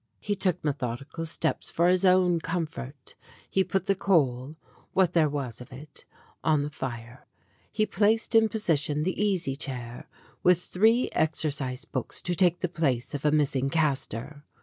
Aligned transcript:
He 0.19 0.35
took 0.35 0.63
methodical 0.63 1.27
steps 1.27 1.69
for 1.69 1.87
his 1.87 2.05
own 2.05 2.39
comfort. 2.39 3.13
He 3.51 3.63
put 3.63 3.85
the 3.85 3.93
coal 3.93 4.55
(what 4.93 5.13
there 5.13 5.29
was 5.29 5.61
of 5.61 5.71
it) 5.71 6.05
on 6.43 6.63
the 6.63 6.71
fire. 6.71 7.27
He 7.71 7.85
placed 7.85 8.33
in 8.33 8.49
position 8.49 9.03
the 9.03 9.23
easy 9.23 9.55
chair, 9.55 10.07
with 10.41 10.59
three 10.59 11.09
exercise 11.11 11.85
books 11.85 12.19
to 12.23 12.33
take 12.33 12.61
the 12.61 12.67
place 12.67 13.13
of 13.13 13.25
a 13.25 13.31
missing 13.31 13.69
castor. 13.69 14.43